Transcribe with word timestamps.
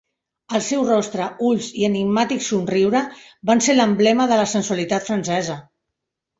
El 0.59 0.61
seu 0.67 0.85
rostre, 0.87 1.27
ulls 1.49 1.67
i 1.81 1.85
enigmàtic 1.89 2.47
somriure 2.47 3.03
van 3.53 3.63
ser 3.69 3.79
l'emblema 3.79 4.29
de 4.35 4.43
la 4.43 4.51
sensualitat 4.57 5.09
francesa. 5.13 5.63